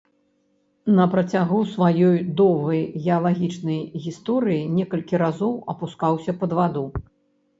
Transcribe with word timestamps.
На 0.99 1.03
працягу 1.13 1.57
сваёй 1.73 2.15
доўгай 2.39 2.79
геалагічнай 3.03 3.77
гісторыі 4.05 4.63
некалькі 4.77 5.15
разоў 5.23 5.53
апускаўся 5.75 6.31
пад 6.45 6.51
ваду. 6.61 6.83